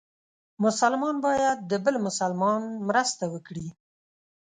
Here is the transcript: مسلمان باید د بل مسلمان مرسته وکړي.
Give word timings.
مسلمان 0.63 1.15
باید 1.25 1.57
د 1.71 1.73
بل 1.85 1.95
مسلمان 2.07 2.61
مرسته 2.87 3.23
وکړي. 3.33 3.67